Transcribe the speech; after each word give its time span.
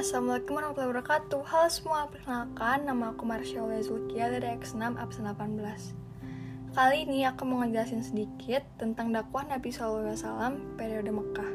Assalamualaikum 0.00 0.56
warahmatullahi 0.56 0.96
wabarakatuh. 0.96 1.40
Halo 1.44 1.68
semua, 1.68 2.08
perkenalkan 2.08 2.88
nama 2.88 3.12
aku 3.12 3.28
Marsha 3.28 3.60
Zulkia 3.84 4.32
dari 4.32 4.48
X6 4.56 4.96
absen 4.96 5.28
18 5.28 5.60
Kali 6.72 7.04
ini 7.04 7.28
aku 7.28 7.44
mau 7.44 7.60
ngejelasin 7.60 8.00
sedikit 8.00 8.64
tentang 8.80 9.12
dakwah 9.12 9.44
Nabi 9.44 9.68
SAW 9.68 10.56
periode 10.80 11.12
Mekah. 11.12 11.52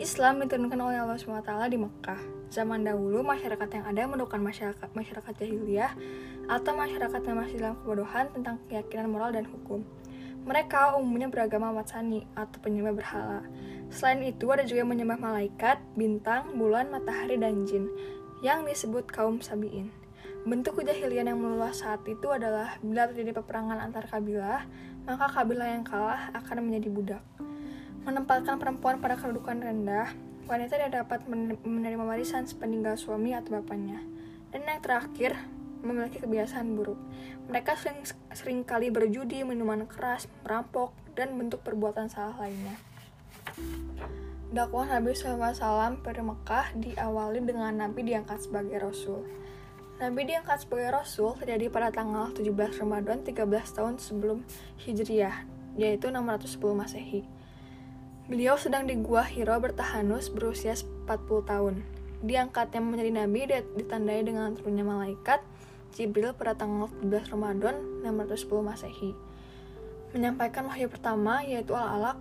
Islam 0.00 0.40
diturunkan 0.40 0.80
oleh 0.80 0.96
Allah 0.96 1.20
SWT 1.20 1.52
di 1.68 1.76
Mekah. 1.76 2.20
Zaman 2.48 2.88
dahulu, 2.88 3.20
masyarakat 3.20 3.68
yang 3.68 3.84
ada 3.84 4.08
merupakan 4.08 4.40
masyarakat, 4.40 4.88
masyarakat 4.96 5.32
jahiliyah 5.44 5.92
atau 6.48 6.72
masyarakat 6.72 7.20
yang 7.20 7.36
masih 7.36 7.56
dalam 7.60 7.76
kebodohan 7.84 8.32
tentang 8.32 8.64
keyakinan 8.64 9.12
moral 9.12 9.28
dan 9.36 9.44
hukum. 9.44 9.84
Mereka 10.48 10.96
umumnya 10.96 11.28
beragama 11.28 11.68
Watsani 11.76 12.24
atau 12.32 12.56
penyembah 12.64 12.96
berhala. 12.96 13.44
Selain 13.94 14.18
itu, 14.26 14.50
ada 14.50 14.66
juga 14.66 14.82
yang 14.82 14.90
menyembah 14.90 15.22
malaikat, 15.22 15.78
bintang, 15.94 16.58
bulan, 16.58 16.90
matahari, 16.90 17.38
dan 17.38 17.62
jin, 17.62 17.86
yang 18.42 18.66
disebut 18.66 19.06
kaum 19.06 19.38
Sabi'in. 19.38 19.94
Bentuk 20.42 20.82
kejahilian 20.82 21.30
yang 21.30 21.38
meluas 21.38 21.78
saat 21.78 22.02
itu 22.10 22.26
adalah 22.34 22.74
bila 22.82 23.06
terjadi 23.06 23.38
peperangan 23.38 23.78
antar 23.78 24.10
kabilah, 24.10 24.66
maka 25.06 25.30
kabilah 25.30 25.78
yang 25.78 25.86
kalah 25.86 26.34
akan 26.34 26.66
menjadi 26.66 26.90
budak. 26.90 27.22
Menempatkan 28.02 28.58
perempuan 28.58 28.98
pada 28.98 29.14
kedudukan 29.14 29.62
rendah, 29.62 30.10
wanita 30.50 30.74
tidak 30.74 31.06
dapat 31.06 31.24
menerima 31.62 32.02
warisan 32.02 32.50
sepeninggal 32.50 32.98
suami 32.98 33.30
atau 33.30 33.62
bapaknya. 33.62 34.02
Dan 34.50 34.66
yang 34.66 34.82
terakhir, 34.82 35.38
memiliki 35.86 36.18
kebiasaan 36.18 36.74
buruk. 36.74 36.98
Mereka 37.46 37.78
sering, 37.78 38.02
sering 38.34 38.58
kali 38.66 38.90
berjudi, 38.90 39.46
minuman 39.46 39.86
keras, 39.86 40.26
merampok, 40.42 40.90
dan 41.14 41.38
bentuk 41.38 41.62
perbuatan 41.62 42.10
salah 42.10 42.34
lainnya. 42.42 42.74
Dakwah 44.54 44.86
Nabi 44.86 45.18
SAW 45.18 45.98
pada 45.98 46.22
Mekah 46.22 46.78
diawali 46.78 47.42
dengan 47.42 47.74
Nabi 47.74 48.06
diangkat 48.06 48.46
sebagai 48.46 48.78
Rasul. 48.78 49.26
Nabi 49.98 50.26
diangkat 50.30 50.62
sebagai 50.62 50.94
Rasul 50.94 51.34
terjadi 51.38 51.70
pada 51.70 51.90
tanggal 51.90 52.30
17 52.34 52.54
Ramadan 52.82 53.26
13 53.26 53.50
tahun 53.74 53.98
sebelum 53.98 54.46
Hijriah, 54.82 55.42
yaitu 55.74 56.10
610 56.10 56.70
Masehi. 56.70 57.26
Beliau 58.30 58.54
sedang 58.54 58.86
di 58.86 58.94
Gua 58.98 59.26
Hiro 59.26 59.58
bertahanus 59.58 60.30
berusia 60.30 60.74
40 61.06 61.50
tahun. 61.50 61.74
Diangkatnya 62.22 62.78
menjadi 62.78 63.10
Nabi 63.10 63.40
ditandai 63.74 64.22
dengan 64.22 64.54
turunnya 64.54 64.86
malaikat, 64.86 65.42
Jibril 65.94 66.34
pada 66.34 66.58
tanggal 66.58 66.90
12 67.02 67.30
Ramadan 67.34 67.74
610 68.06 68.66
Masehi. 68.66 69.14
Menyampaikan 70.14 70.70
wahyu 70.70 70.86
pertama 70.86 71.42
yaitu 71.42 71.74
Al-Alaq 71.74 72.18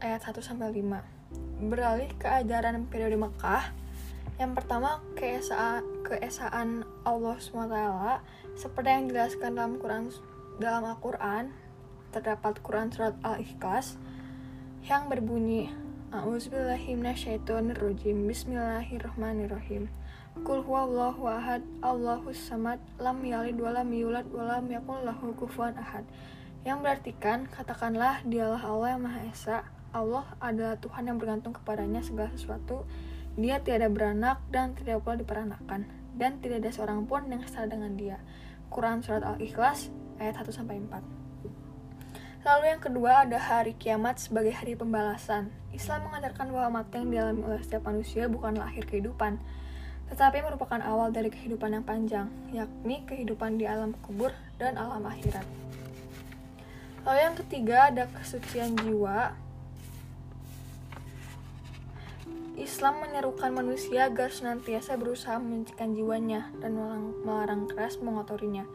ayat 0.00 0.24
1 0.24 0.40
sampai 0.40 0.70
5. 0.70 1.02
Beralih 1.68 2.08
ke 2.16 2.26
ajaran 2.26 2.86
periode 2.86 3.18
Mekah, 3.18 3.74
yang 4.38 4.54
pertama 4.54 5.02
keesaan, 5.18 5.82
keesaan 6.06 6.86
Allah 7.02 7.34
SWT 7.42 7.74
seperti 8.54 8.86
yang 8.86 9.10
dijelaskan 9.10 9.58
dalam 9.58 9.82
Quran 9.82 10.14
dalam 10.62 10.86
Al-Quran 10.86 11.50
terdapat 12.14 12.62
Quran 12.62 12.94
surat 12.94 13.18
Al-Ikhlas 13.26 13.98
yang 14.86 15.10
berbunyi 15.10 15.74
A'udzubillahiminasyaitonirrojim 16.14 18.30
Bismillahirrahmanirrahim 18.30 19.90
Kul 20.46 20.62
huwallahu 20.62 21.26
ahad, 21.26 21.66
Allahu 21.82 22.30
samad, 22.30 22.78
lam 23.02 23.18
yalid 23.26 23.58
walam 23.58 23.90
yulad 23.90 24.30
walam 24.30 24.70
yakul 24.70 25.02
lahu 25.02 25.34
kufuwan 25.34 25.74
ahad. 25.74 26.06
Yang 26.62 26.78
berartikan, 26.86 27.50
katakanlah 27.50 28.22
dialah 28.22 28.62
Allah 28.62 28.94
yang 28.94 29.02
Maha 29.02 29.26
Esa. 29.26 29.66
Allah 29.92 30.24
adalah 30.42 30.76
Tuhan 30.76 31.08
yang 31.08 31.16
bergantung 31.16 31.56
kepadanya 31.56 32.04
segala 32.04 32.28
sesuatu. 32.34 32.84
Dia 33.38 33.62
tiada 33.62 33.88
beranak 33.88 34.42
dan 34.52 34.76
tidak 34.76 35.00
pula 35.06 35.16
diperanakan. 35.16 35.88
Dan 36.18 36.42
tidak 36.42 36.66
ada 36.66 36.70
seorang 36.74 37.06
pun 37.06 37.30
yang 37.30 37.40
setara 37.46 37.70
dengan 37.70 37.94
dia. 37.94 38.18
Quran 38.68 39.00
Surat 39.00 39.24
Al-Ikhlas 39.24 39.88
ayat 40.20 40.36
1-4 40.44 41.18
Lalu 42.48 42.64
yang 42.70 42.82
kedua 42.82 43.26
ada 43.26 43.38
hari 43.38 43.74
kiamat 43.74 44.22
sebagai 44.22 44.54
hari 44.54 44.78
pembalasan. 44.78 45.50
Islam 45.74 46.08
mengajarkan 46.08 46.48
bahwa 46.54 46.80
mati 46.80 47.02
yang 47.02 47.10
dialami 47.10 47.42
oleh 47.44 47.60
setiap 47.60 47.84
manusia 47.90 48.24
bukanlah 48.30 48.70
akhir 48.70 48.88
kehidupan, 48.88 49.36
tetapi 50.08 50.40
merupakan 50.40 50.80
awal 50.80 51.12
dari 51.12 51.28
kehidupan 51.28 51.76
yang 51.76 51.84
panjang, 51.84 52.32
yakni 52.54 53.04
kehidupan 53.04 53.60
di 53.60 53.68
alam 53.68 53.92
kubur 54.00 54.32
dan 54.56 54.78
alam 54.80 55.04
akhirat. 55.04 55.44
Lalu 57.04 57.20
yang 57.20 57.36
ketiga 57.36 57.76
ada 57.92 58.04
kesucian 58.16 58.78
jiwa. 58.80 59.34
Islam 62.58 63.00
menyerukan 63.06 63.54
manusia 63.54 64.10
agar 64.10 64.34
senantiasa 64.34 64.98
berusaha 64.98 65.38
menyucikan 65.38 65.94
jiwanya 65.94 66.50
dan 66.58 66.74
melarang 67.22 67.70
keras 67.70 68.02
mengotorinya. 68.02 68.66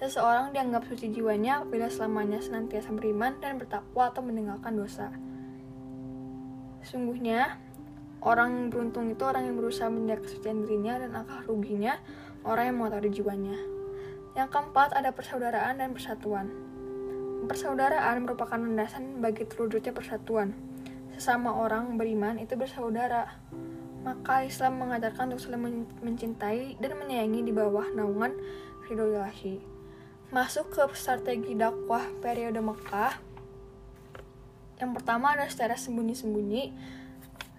Seseorang 0.00 0.56
dianggap 0.56 0.88
suci 0.88 1.12
jiwanya 1.12 1.60
apabila 1.60 1.92
selamanya 1.92 2.40
senantiasa 2.40 2.92
beriman 2.96 3.36
dan 3.40 3.60
bertakwa 3.60 4.08
atau 4.08 4.24
meninggalkan 4.24 4.76
dosa. 4.76 5.12
Sungguhnya, 6.80 7.60
Orang 8.26 8.72
beruntung 8.74 9.12
itu 9.12 9.22
orang 9.22 9.46
yang 9.46 9.54
berusaha 9.54 9.86
menjaga 9.86 10.26
kesucian 10.26 10.66
dirinya 10.66 10.98
dan 10.98 11.14
angka 11.14 11.46
ruginya 11.46 12.00
orang 12.42 12.72
yang 12.72 12.76
mengotori 12.82 13.10
jiwanya. 13.12 13.54
Yang 14.34 14.48
keempat 14.50 14.98
ada 14.98 15.14
persaudaraan 15.14 15.78
dan 15.78 15.94
persatuan. 15.94 16.50
Persaudaraan 17.46 18.26
merupakan 18.26 18.58
landasan 18.58 19.22
bagi 19.22 19.46
terwujudnya 19.46 19.94
persatuan. 19.94 20.58
Sesama 21.16 21.56
orang 21.56 21.96
beriman 21.96 22.36
itu 22.36 22.60
bersaudara. 22.60 23.40
Maka 24.04 24.44
Islam 24.44 24.84
mengajarkan 24.84 25.32
untuk 25.32 25.48
saling 25.48 25.88
mencintai 26.04 26.76
dan 26.76 26.92
menyayangi 27.00 27.40
di 27.42 27.52
bawah 27.56 27.88
naungan 27.96 28.36
ridho 28.86 29.16
ilahi. 29.16 29.58
Masuk 30.30 30.76
ke 30.76 30.84
strategi 30.92 31.56
dakwah 31.56 32.04
periode 32.20 32.60
Mekah. 32.60 33.16
Yang 34.76 34.90
pertama 35.00 35.32
ada 35.32 35.48
secara 35.48 35.74
sembunyi-sembunyi 35.74 36.76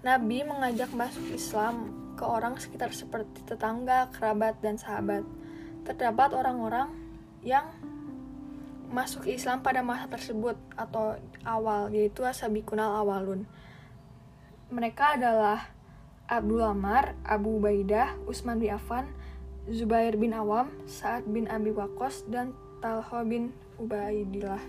Nabi 0.05 0.45
mengajak 0.45 0.93
masuk 0.93 1.25
Islam 1.33 1.89
ke 2.13 2.21
orang 2.21 2.61
sekitar 2.61 2.93
seperti 2.93 3.41
tetangga, 3.43 4.13
kerabat, 4.13 4.61
dan 4.61 4.77
sahabat. 4.77 5.25
Terdapat 5.83 6.37
orang-orang 6.37 6.93
yang 7.41 7.73
masuk 8.87 9.27
Islam 9.27 9.59
pada 9.61 9.83
masa 9.83 10.07
tersebut 10.07 10.55
atau 10.79 11.19
awal, 11.43 11.91
yaitu 11.91 12.23
Asabikunal 12.23 13.03
Awalun. 13.03 13.43
Mereka 14.71 15.19
adalah 15.19 15.71
Abdul 16.27 16.59
Amar, 16.59 17.15
Abu 17.23 17.59
Ubaidah, 17.59 18.19
Usman 18.27 18.59
bin 18.59 18.75
Affan, 18.75 19.07
Zubair 19.67 20.15
bin 20.19 20.35
Awam, 20.35 20.71
Sa'ad 20.87 21.27
bin 21.27 21.47
Abi 21.47 21.71
Waqqas, 21.71 22.27
dan 22.27 22.51
Talha 22.83 23.23
bin 23.23 23.55
Ubaidillah. 23.79 24.59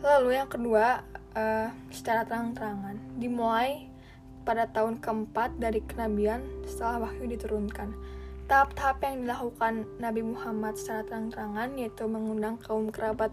Lalu 0.00 0.30
yang 0.36 0.48
kedua, 0.48 1.04
uh, 1.36 1.68
secara 1.92 2.24
terang-terangan 2.24 3.20
dimulai 3.20 3.88
pada 4.48 4.64
tahun 4.64 4.96
keempat 5.02 5.60
dari 5.60 5.84
kenabian 5.84 6.40
setelah 6.64 7.04
wahyu 7.04 7.28
diturunkan. 7.28 7.92
Tahap-tahap 8.48 9.04
yang 9.04 9.28
dilakukan 9.28 9.84
Nabi 10.00 10.24
Muhammad 10.24 10.80
secara 10.80 11.04
terang-terangan 11.04 11.68
yaitu 11.76 12.08
mengundang 12.08 12.56
kaum 12.56 12.88
kerabat 12.88 13.28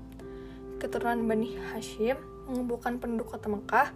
keturunan 0.76 1.24
Bani 1.24 1.56
Hashim, 1.72 2.20
mengumpulkan 2.52 3.00
penduduk 3.00 3.32
kota 3.32 3.48
Mekah, 3.48 3.96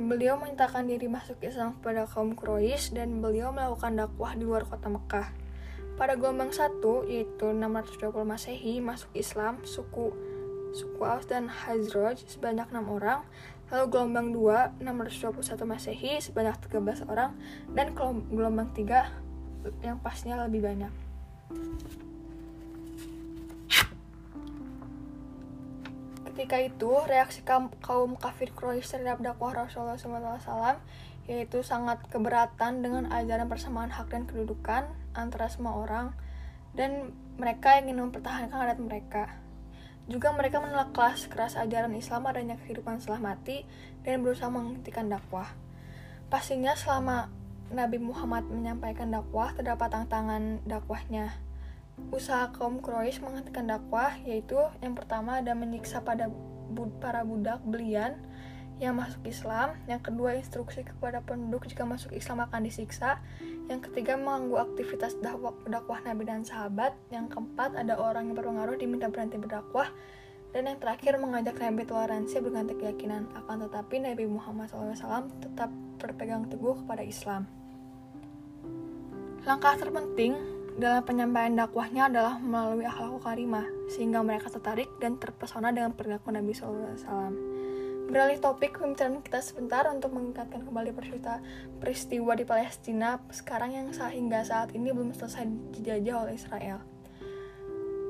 beliau 0.00 0.40
menyatakan 0.40 0.88
diri 0.88 1.12
masuk 1.12 1.36
Islam 1.44 1.76
kepada 1.76 2.08
kaum 2.08 2.32
Quraisy 2.32 2.96
dan 2.96 3.20
beliau 3.20 3.52
melakukan 3.52 4.00
dakwah 4.00 4.32
di 4.32 4.48
luar 4.48 4.64
kota 4.64 4.88
Mekah. 4.88 5.28
Pada 6.00 6.16
gelombang 6.16 6.56
satu, 6.56 7.04
yaitu 7.04 7.52
620 7.52 8.24
Masehi, 8.24 8.80
masuk 8.80 9.12
Islam 9.12 9.60
suku 9.68 10.08
suku 10.72 11.04
Aus 11.04 11.28
dan 11.28 11.52
Hazraj 11.52 12.24
sebanyak 12.24 12.66
6 12.72 12.80
orang, 12.88 13.28
lalu 13.68 13.84
gelombang 13.92 14.32
2 14.32 14.80
621 14.80 15.68
Masehi 15.68 16.16
sebanyak 16.24 16.56
13 16.64 17.12
orang, 17.12 17.36
dan 17.76 17.92
gelombang 18.32 18.72
3 18.72 19.23
yang 19.80 20.00
pasnya 20.00 20.36
lebih 20.40 20.64
banyak. 20.64 20.92
Ketika 26.34 26.58
itu, 26.58 26.90
reaksi 27.06 27.46
kaum 27.46 28.18
kafir 28.18 28.50
Quraisy 28.50 28.98
terhadap 28.98 29.22
dakwah 29.22 29.54
Rasulullah 29.54 29.94
SAW 29.94 30.82
yaitu 31.24 31.64
sangat 31.64 32.04
keberatan 32.12 32.84
dengan 32.84 33.08
ajaran 33.08 33.48
persamaan 33.48 33.88
hak 33.88 34.12
dan 34.12 34.28
kedudukan 34.28 34.84
antara 35.16 35.48
semua 35.48 35.72
orang 35.80 36.12
dan 36.76 37.16
mereka 37.40 37.80
ingin 37.80 38.02
mempertahankan 38.02 38.52
adat 38.52 38.76
mereka. 38.82 39.24
Juga 40.04 40.36
mereka 40.36 40.60
menolak 40.60 40.92
kelas 40.92 41.32
keras 41.32 41.56
ajaran 41.56 41.96
Islam 41.96 42.28
adanya 42.28 42.60
kehidupan 42.60 43.00
setelah 43.00 43.32
mati 43.32 43.64
dan 44.04 44.20
berusaha 44.20 44.52
menghentikan 44.52 45.08
dakwah. 45.08 45.48
Pastinya 46.28 46.76
selama 46.76 47.32
Nabi 47.74 47.98
Muhammad 47.98 48.46
menyampaikan 48.46 49.10
dakwah 49.10 49.50
terdapat 49.52 49.90
tantangan 49.90 50.62
dakwahnya. 50.62 51.34
Usaha 52.14 52.54
kaum 52.54 52.78
Quraisy 52.78 53.22
menghentikan 53.22 53.66
dakwah 53.66 54.14
yaitu 54.22 54.58
yang 54.78 54.94
pertama 54.94 55.42
ada 55.42 55.54
menyiksa 55.58 56.02
pada 56.02 56.30
bud 56.70 56.90
para 57.02 57.26
budak 57.26 57.62
belian 57.66 58.18
yang 58.82 58.98
masuk 58.98 59.22
Islam, 59.30 59.78
yang 59.86 60.02
kedua 60.02 60.34
instruksi 60.34 60.82
kepada 60.82 61.22
penduduk 61.22 61.70
jika 61.70 61.86
masuk 61.86 62.10
Islam 62.10 62.42
akan 62.42 62.66
disiksa, 62.66 63.22
Yang 63.64 63.88
ketiga, 63.88 64.20
mengganggu 64.20 64.60
aktivitas 64.60 65.16
dakwah, 65.24 65.56
dakwah 65.64 65.96
Nabi 66.04 66.28
dan 66.28 66.44
sahabat. 66.44 66.92
Yang 67.08 67.32
keempat, 67.32 67.80
ada 67.80 67.96
orang 67.96 68.28
yang 68.28 68.36
berpengaruh 68.36 68.76
diminta 68.76 69.08
berhenti 69.08 69.40
berdakwah. 69.40 69.88
Dan 70.52 70.68
yang 70.68 70.76
terakhir, 70.76 71.16
mengajak 71.16 71.56
Nabi 71.56 71.88
toleransi 71.88 72.44
berganti 72.44 72.76
keyakinan. 72.76 73.24
Akan 73.32 73.64
tetapi, 73.64 74.04
Nabi 74.04 74.28
Muhammad 74.28 74.68
SAW 74.68 75.32
tetap 75.40 75.72
berpegang 75.96 76.44
teguh 76.52 76.84
kepada 76.84 77.00
Islam. 77.00 77.48
Langkah 79.44 79.76
terpenting 79.76 80.40
dalam 80.80 81.04
penyampaian 81.04 81.52
dakwahnya 81.52 82.08
adalah 82.08 82.40
melalui 82.40 82.88
akhlak 82.88 83.20
karimah, 83.20 83.68
sehingga 83.92 84.24
mereka 84.24 84.48
tertarik 84.48 84.88
dan 85.04 85.20
terpesona 85.20 85.68
dengan 85.68 85.92
perilaku 85.92 86.32
Nabi 86.32 86.56
SAW. 86.56 87.28
Beralih 88.08 88.40
topik 88.40 88.80
pembicaraan 88.80 89.20
kita 89.20 89.44
sebentar 89.44 89.84
untuk 89.92 90.16
mengingatkan 90.16 90.64
kembali 90.64 90.96
peristiwa, 90.96 91.44
peristiwa 91.76 92.32
di 92.40 92.44
Palestina 92.48 93.20
sekarang 93.28 93.76
yang 93.76 93.92
sehingga 93.92 94.48
saat 94.48 94.72
ini 94.72 94.88
belum 94.96 95.12
selesai 95.12 95.44
dijajah 95.76 96.24
oleh 96.24 96.40
Israel. 96.40 96.80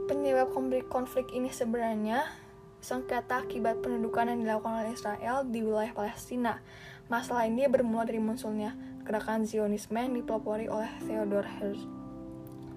Penyebab 0.06 0.54
konflik, 0.54 0.86
konflik 0.86 1.26
ini 1.34 1.50
sebenarnya 1.50 2.30
sengketa 2.78 3.42
akibat 3.42 3.82
pendudukan 3.82 4.30
yang 4.30 4.38
dilakukan 4.46 4.86
oleh 4.86 4.94
Israel 4.94 5.42
di 5.42 5.66
wilayah 5.66 5.90
Palestina. 5.90 6.62
Masalah 7.10 7.50
ini 7.50 7.66
bermula 7.66 8.06
dari 8.06 8.22
munculnya 8.22 8.93
gerakan 9.04 9.44
Zionisme 9.44 10.00
yang 10.00 10.16
dipelopori 10.16 10.66
oleh 10.66 10.88
Theodor 11.04 11.44
Herzl 11.44 12.04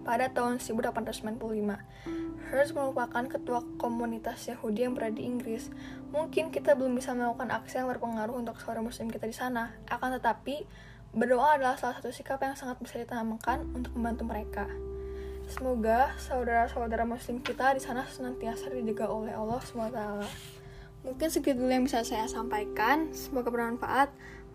pada 0.07 0.31
tahun 0.31 0.63
1895. 0.63 1.27
Hertz 2.47 2.71
merupakan 2.71 3.27
ketua 3.27 3.59
komunitas 3.75 4.47
Yahudi 4.47 4.87
yang 4.87 4.95
berada 4.95 5.19
di 5.19 5.27
Inggris. 5.27 5.67
Mungkin 6.15 6.47
kita 6.55 6.79
belum 6.79 6.95
bisa 6.95 7.11
melakukan 7.11 7.51
aksi 7.51 7.83
yang 7.83 7.91
berpengaruh 7.91 8.39
untuk 8.39 8.55
saudara 8.63 8.79
muslim 8.79 9.11
kita 9.11 9.27
di 9.27 9.35
sana. 9.35 9.75
Akan 9.91 10.15
tetapi, 10.15 10.63
berdoa 11.11 11.59
adalah 11.59 11.75
salah 11.75 11.99
satu 11.99 12.15
sikap 12.15 12.39
yang 12.39 12.55
sangat 12.55 12.79
bisa 12.79 13.03
ditanamkan 13.03 13.67
untuk 13.75 13.91
membantu 13.99 14.23
mereka. 14.23 14.65
Semoga 15.51 16.15
saudara-saudara 16.23 17.03
muslim 17.03 17.43
kita 17.43 17.75
di 17.75 17.83
sana 17.83 18.07
senantiasa 18.07 18.71
dijaga 18.71 19.11
oleh 19.11 19.35
Allah 19.35 19.59
SWT. 19.59 19.99
Mungkin 21.03 21.27
segitu 21.27 21.63
yang 21.67 21.83
bisa 21.83 22.03
saya 22.07 22.31
sampaikan. 22.31 23.11
Semoga 23.11 23.51
bermanfaat. 23.51 24.07